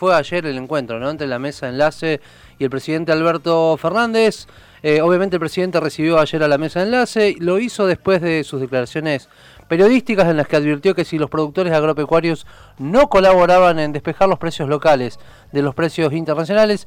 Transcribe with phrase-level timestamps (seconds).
[0.00, 1.10] Fue ayer el encuentro ¿no?
[1.10, 2.20] entre la mesa de enlace
[2.56, 4.46] y el presidente Alberto Fernández.
[4.84, 8.44] Eh, obviamente el presidente recibió ayer a la mesa de enlace, lo hizo después de
[8.44, 9.28] sus declaraciones
[9.66, 12.46] periodísticas en las que advirtió que si los productores agropecuarios
[12.78, 15.18] no colaboraban en despejar los precios locales
[15.52, 16.86] de los precios internacionales,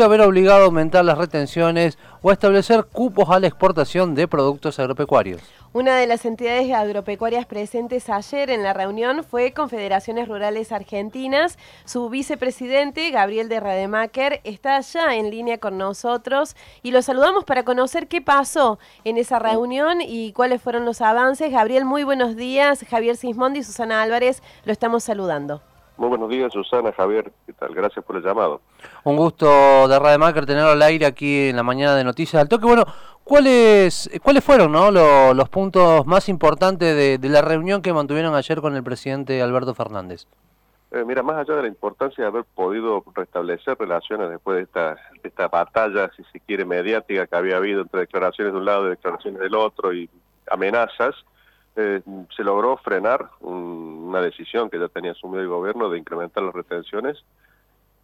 [0.00, 4.26] a haber obligado a aumentar las retenciones o a establecer cupos a la exportación de
[4.26, 5.42] productos agropecuarios.
[5.74, 11.56] Una de las entidades agropecuarias presentes ayer en la reunión fue Confederaciones Rurales Argentinas.
[11.86, 17.64] Su vicepresidente, Gabriel de Rademacher, está ya en línea con nosotros y lo saludamos para
[17.64, 21.50] conocer qué pasó en esa reunión y cuáles fueron los avances.
[21.50, 22.84] Gabriel, muy buenos días.
[22.90, 25.62] Javier Sismondi y Susana Álvarez lo estamos saludando.
[26.02, 27.72] Muy buenos días, Susana, Javier, ¿qué tal?
[27.76, 28.60] Gracias por el llamado.
[29.04, 32.66] Un gusto de Rademacher tenerlo al aire aquí en la mañana de Noticias al Toque.
[32.66, 32.82] Bueno,
[33.22, 34.90] ¿cuáles cuáles fueron ¿no?
[34.90, 40.26] los, puntos más importantes de, la reunión que mantuvieron ayer con el presidente Alberto Fernández?
[40.90, 44.96] Eh, mira, más allá de la importancia de haber podido restablecer relaciones después de esta,
[45.22, 48.88] de esta batalla, si se quiere, mediática que había habido entre declaraciones de un lado
[48.88, 50.10] y declaraciones del otro y
[50.50, 51.14] amenazas,
[51.76, 52.02] eh,
[52.36, 57.24] se logró frenar una decisión que ya tenía asumido el gobierno de incrementar las retenciones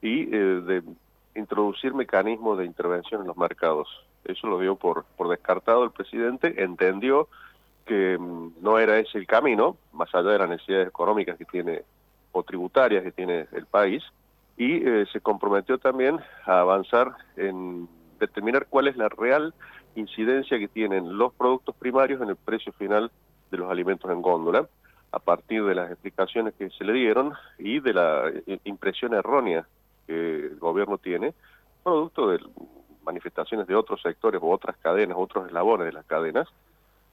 [0.00, 0.82] y eh, de
[1.34, 3.88] introducir mecanismos de intervención en los mercados.
[4.24, 7.28] Eso lo dio por, por descartado el presidente, entendió
[7.84, 11.82] que mm, no era ese el camino, más allá de las necesidades económicas que tiene
[12.32, 14.02] o tributarias que tiene el país,
[14.56, 19.54] y eh, se comprometió también a avanzar en determinar cuál es la real
[19.94, 23.10] incidencia que tienen los productos primarios en el precio final
[23.50, 24.68] de los alimentos en góndola,
[25.10, 29.66] a partir de las explicaciones que se le dieron y de la eh, impresión errónea
[30.06, 31.34] que el gobierno tiene,
[31.82, 32.40] producto de
[33.02, 36.48] manifestaciones de otros sectores o otras cadenas, otros eslabones de las cadenas,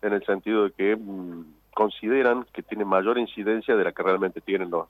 [0.01, 4.41] en el sentido de que mm, consideran que tiene mayor incidencia de la que realmente
[4.41, 4.87] tienen los,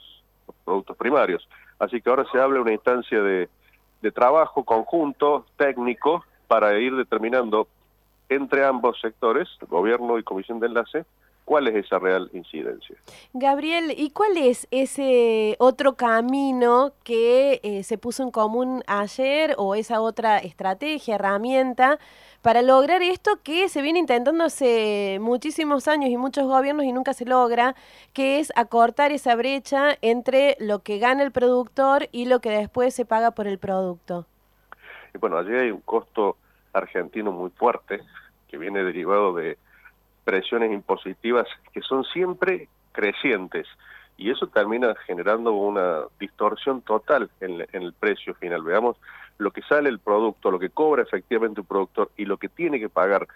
[0.64, 1.48] productos primarios.
[1.80, 3.50] Así que ahora se habla de una instancia de,
[4.02, 7.68] de trabajo conjunto, técnico, para ir determinando
[8.30, 11.06] entre ambos sectores, gobierno y comisión de enlace,
[11.46, 12.98] cuál es esa real incidencia.
[13.34, 19.76] Gabriel, ¿y cuál es ese otro camino que eh, se puso en común ayer o
[19.76, 22.00] esa otra estrategia, herramienta
[22.42, 27.14] para lograr esto que se viene intentando hace muchísimos años y muchos gobiernos y nunca
[27.14, 27.76] se logra,
[28.14, 32.94] que es acortar esa brecha entre lo que gana el productor y lo que después
[32.94, 34.28] se paga por el producto?
[35.14, 36.38] Y bueno, allí hay un costo
[36.74, 38.02] argentino muy fuerte
[38.48, 39.58] que viene derivado de
[40.26, 43.68] presiones impositivas que son siempre crecientes
[44.18, 48.64] y eso termina generando una distorsión total en, el precio final.
[48.64, 48.98] Veamos
[49.38, 52.80] lo que sale el producto, lo que cobra efectivamente un productor y lo que tiene
[52.80, 53.28] que pagar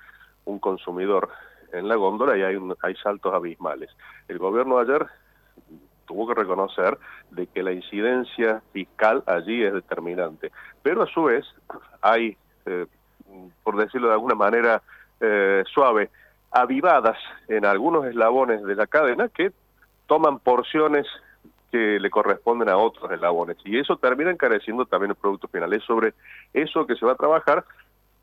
[0.45, 1.29] un consumidor
[1.73, 3.89] en la góndola y hay, hay saltos abismales.
[4.27, 5.05] El gobierno ayer
[6.07, 6.97] tuvo que reconocer
[7.29, 10.51] de que la incidencia fiscal allí es determinante,
[10.81, 11.45] pero a su vez
[12.01, 12.35] hay,
[12.65, 12.87] eh,
[13.63, 14.81] por decirlo de alguna manera
[15.19, 16.09] eh, suave,
[16.51, 17.17] avivadas
[17.47, 19.51] en algunos eslabones de la cadena que
[20.07, 21.05] toman porciones
[21.71, 25.71] que le corresponden a otros eslabones y eso termina encareciendo también el producto final.
[25.73, 26.13] Es sobre
[26.53, 27.63] eso que se va a trabajar,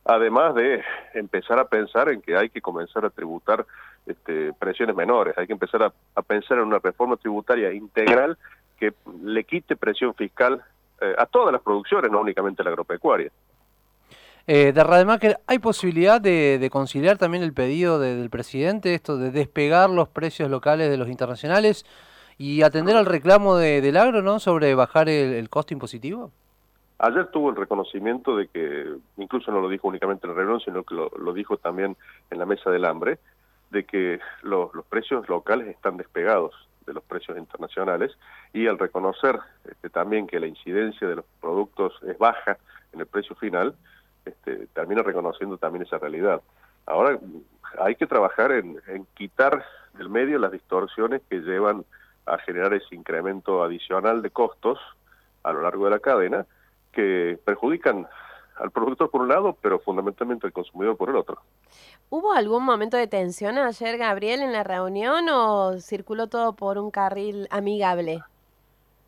[0.05, 0.83] además de
[1.15, 3.65] empezar a pensar en que hay que comenzar a tributar
[4.07, 8.37] este, presiones menores, hay que empezar a, pensar en una reforma tributaria integral
[8.79, 10.63] que le quite presión fiscal
[11.01, 13.31] eh, a todas las producciones, no únicamente a la agropecuaria.
[14.49, 19.91] Eh, de Rademacher, ¿hay posibilidad de, conciliar también el pedido del presidente, esto de despegar
[19.91, 21.84] los precios locales de los internacionales
[22.39, 24.39] y atender al reclamo del agro ¿no?
[24.39, 26.31] sobre bajar el, costo impositivo?
[26.99, 28.87] Ayer tuvo el reconocimiento de que,
[29.17, 31.97] incluso no lo dijo únicamente en la reunión, sino que lo, dijo también
[32.31, 33.19] en la mesa del hambre,
[33.71, 36.55] de que los precios locales están despegados
[36.87, 38.17] de los precios internacionales
[38.53, 42.59] y al reconocer este, también que la incidencia de los productos es baja
[42.93, 43.75] en el precio final,
[44.27, 46.43] este, termina reconociendo también esa realidad.
[46.85, 47.19] Ahora
[47.79, 48.81] hay que trabajar en,
[49.15, 49.65] quitar
[49.95, 51.85] del medio las distorsiones que llevan
[52.27, 54.79] a generar ese incremento adicional de costos
[55.43, 56.47] a lo largo de la cadena
[56.93, 58.07] que perjudican
[58.57, 61.39] al productor por un lado, pero fundamentalmente al consumidor por el otro.
[62.09, 66.91] ¿Hubo algún momento de tensión ayer, Gabriel, en la reunión o circuló todo por un
[66.91, 68.22] carril amigable?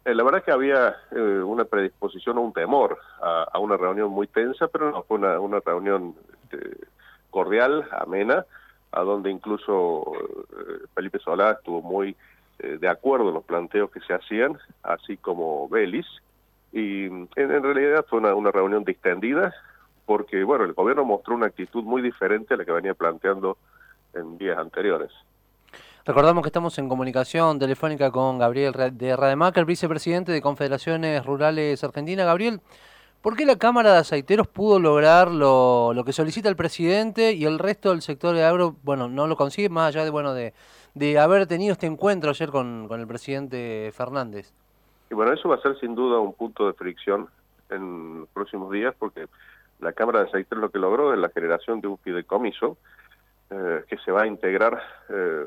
[0.08, 4.10] Eh, la verdad es que había eh, una predisposición o un temor a, una reunión
[4.10, 6.14] muy tensa, pero no fue una, reunión
[6.44, 6.86] este,
[7.28, 8.46] cordial, amena,
[8.90, 12.16] a donde incluso eh, Felipe Solá estuvo muy
[12.58, 16.06] de acuerdo en los planteos que se hacían, así como Belis,
[16.72, 19.54] y en, realidad fue una, una reunión distendida,
[20.06, 23.58] porque bueno, el gobierno mostró una actitud muy diferente a la que venía planteando
[24.12, 25.12] en días anteriores.
[26.08, 32.24] Recordamos que estamos en comunicación telefónica con Gabriel de Rademacher, vicepresidente de Confederaciones Rurales Argentina.
[32.24, 32.62] Gabriel,
[33.20, 37.58] ¿por qué la Cámara de Aceiteros pudo lograr lo, que solicita el presidente y el
[37.58, 40.54] resto del sector de agro, bueno, no lo consigue más allá de, bueno, de,
[40.94, 44.54] de haber tenido este encuentro ayer con, con el presidente Fernández?
[45.10, 47.28] Y bueno, eso va a ser sin duda un punto de fricción
[47.68, 49.26] en los próximos días porque
[49.78, 52.78] la Cámara de Aceiteros lo que logró es la generación de un fideicomiso
[53.50, 55.44] eh, que se va a integrar eh,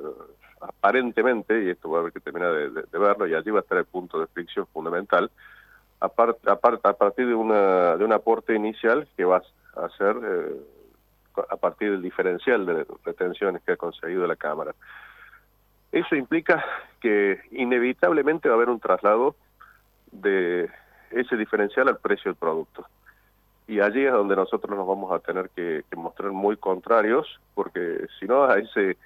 [0.62, 3.78] aparentemente, y esto va a haber que terminar de, verlo, y allí va a estar
[3.78, 5.32] el punto de fricción fundamental,
[6.00, 9.42] a, a, partir de, una, de un aporte inicial que va
[9.76, 10.56] a ser eh,
[11.50, 14.74] a partir del diferencial de retenciones que ha conseguido la Cámara.
[15.92, 16.64] Eso implica
[17.00, 19.36] que inevitablemente va a haber un traslado
[20.12, 20.70] de
[21.12, 22.86] ese diferencial al precio del producto
[23.72, 28.26] y allí es donde nosotros nos vamos a tener que, mostrar muy contrarios, porque si
[28.26, 28.98] no, a ese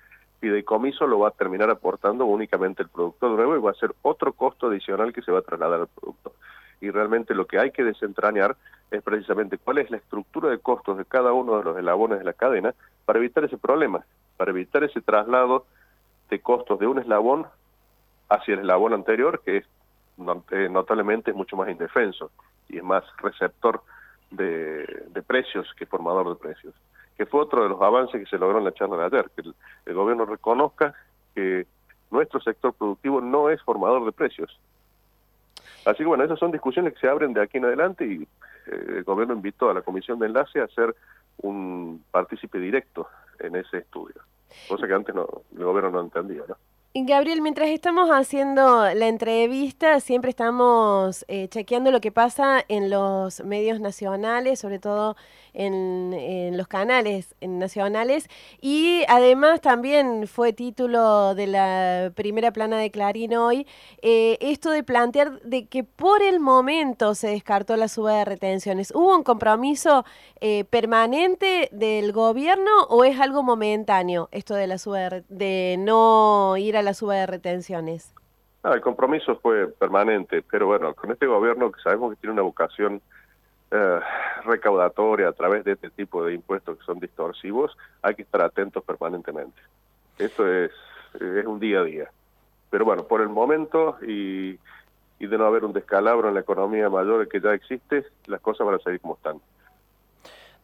[0.46, 4.32] fideicomiso lo va a terminar aportando únicamente el producto nuevo y va a ser otro
[4.34, 6.34] costo adicional que se va a trasladar al producto.
[6.82, 8.56] Y realmente lo que hay que desentrañar
[8.92, 12.26] es precisamente cuál es la estructura de costos de cada uno de los eslabones de
[12.26, 12.76] la cadena
[13.06, 14.06] para evitar ese problema,
[14.38, 15.66] para evitar ese traslado
[16.30, 17.48] de costos de un eslabón
[18.30, 19.66] hacia el eslabón anterior, que es
[20.52, 22.30] eh, notablemente es mucho más indefenso
[22.70, 23.82] y es más receptor
[24.30, 24.86] de,
[25.26, 26.76] precios que formador de precios,
[27.18, 29.44] que fue otro de los avances que se logró en la charla de ayer, que
[29.86, 30.94] el, gobierno reconozca
[31.34, 31.66] que
[32.12, 34.60] nuestro sector productivo no es formador de precios.
[35.86, 38.86] Así que bueno, esas son discusiones que se abren de aquí en adelante y eh,
[38.98, 40.96] el gobierno invitó a la comisión de enlace a ser
[41.38, 43.08] un partícipe directo
[43.40, 44.16] en ese estudio,
[44.68, 46.44] cosa que antes no, el gobierno no entendía.
[46.48, 46.56] ¿no?
[46.98, 53.44] Gabriel, mientras estamos haciendo la entrevista, siempre estamos eh, chequeando lo que pasa en los
[53.44, 55.18] medios nacionales, sobre todo
[55.56, 58.30] en, los canales nacionales.
[58.62, 63.68] Y además también fue título de la primera plana de Clarín hoy,
[64.02, 68.92] eh, esto de plantear de que por el momento se descartó la suba de retenciones.
[68.94, 70.06] ¿Hubo un compromiso
[70.40, 76.56] eh, permanente del gobierno o es algo momentáneo esto de la suba de, de no
[76.58, 78.14] ir a la suba de retenciones?
[78.74, 83.02] el compromiso fue permanente, pero bueno, con este gobierno que sabemos que tiene una vocación
[83.76, 84.00] eh,
[84.46, 88.84] recaudatoria a través de este tipo de impuestos que son distorsivos, hay que estar atentos
[88.84, 89.60] permanentemente.
[90.18, 90.72] Eso es,
[91.14, 92.10] es un día a día.
[92.70, 94.58] Pero bueno, por el momento y,
[95.20, 98.66] y de no haber un descalabro en la economía mayor que ya existe, las cosas
[98.66, 99.42] van a seguir como están.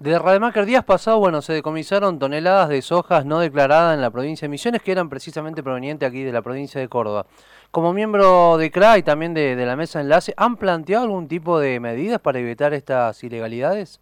[0.02, 4.48] De Rademacher días pasado, bueno, se decomisaron toneladas de sojas no declaradas en la provincia
[4.48, 7.28] de Misiones que eran precisamente provenientes aquí de la provincia de Córdoba.
[7.70, 11.60] Como miembro de CRA y también de, la mesa de enlace, ¿han planteado algún tipo
[11.60, 14.02] de medidas para evitar estas ilegalidades?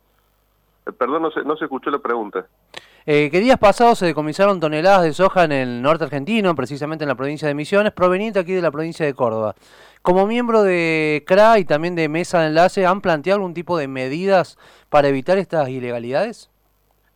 [0.86, 2.46] Eh, perdón, no se, no se escuchó la pregunta.
[3.06, 7.08] Eh, que días pasados se decomisaron toneladas de soja en el norte argentino, precisamente en
[7.08, 9.56] la provincia de Misiones, proveniente aquí de la provincia de Córdoba.
[10.02, 13.88] Como miembro de CRA y también de Mesa de Enlace, ¿han planteado algún tipo de
[13.88, 14.58] medidas
[14.90, 16.50] para evitar estas ilegalidades?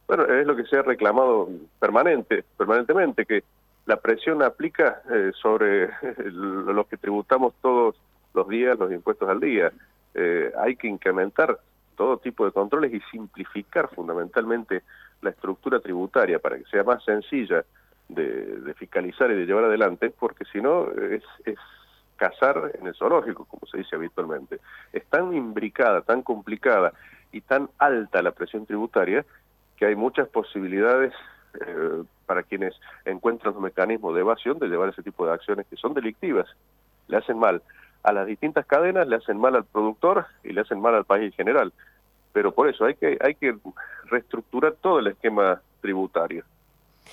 [0.07, 1.49] Bueno, es lo que se ha reclamado
[1.79, 3.43] permanente, permanentemente, que
[3.85, 5.89] la presión aplica eh, sobre
[6.25, 7.95] los que tributamos todos
[8.33, 9.71] los días los impuestos al día.
[10.13, 11.59] Eh, hay que incrementar
[11.93, 14.83] todo tipo de controles y simplificar fundamentalmente
[15.21, 17.63] la estructura tributaria para que sea más sencilla
[18.09, 21.57] de, fiscalizar y de llevar adelante, porque si no es, es
[22.15, 24.59] cazar en el zoológico, como se dice habitualmente.
[24.91, 26.93] Es tan imbricada, tan complicada
[27.31, 29.25] y tan alta la presión tributaria
[29.77, 31.13] que hay muchas posibilidades
[31.65, 32.73] eh, para quienes
[33.05, 36.47] encuentran un mecanismo de evasión de llevar ese tipo de acciones que son delictivas.
[37.07, 37.61] Le hacen mal
[38.03, 41.31] a las distintas cadenas, le hacen mal al productor y le hacen mal al país
[41.31, 41.73] en general
[42.33, 43.55] pero por eso hay que, hay que
[44.05, 46.43] reestructurar todo el esquema tributario.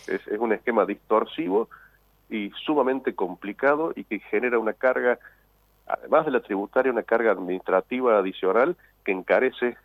[0.09, 1.69] Es, es un esquema distorsivo
[2.31, 5.19] y sumamente complicado y que genera una carga,
[5.87, 9.77] además de la tributaria, una carga administrativa adicional que encarece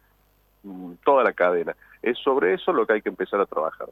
[0.63, 1.75] mm, toda la cadena.
[2.01, 3.89] Es sobre eso lo que hay que empezar a trabajar.